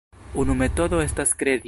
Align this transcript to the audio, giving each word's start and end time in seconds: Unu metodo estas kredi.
Unu 0.43 0.55
metodo 0.61 1.03
estas 1.09 1.37
kredi. 1.43 1.59